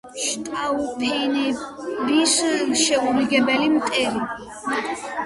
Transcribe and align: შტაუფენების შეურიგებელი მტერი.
შტაუფენების 0.27 2.33
შეურიგებელი 2.85 3.69
მტერი. 3.75 4.25